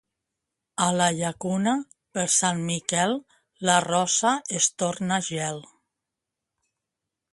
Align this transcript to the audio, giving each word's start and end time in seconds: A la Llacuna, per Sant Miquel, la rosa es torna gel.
A 0.85 0.87
la 0.93 1.09
Llacuna, 1.17 1.73
per 2.17 2.23
Sant 2.35 2.63
Miquel, 2.69 3.13
la 3.71 3.77
rosa 3.87 4.35
es 4.61 4.73
torna 4.85 5.21
gel. 5.29 5.63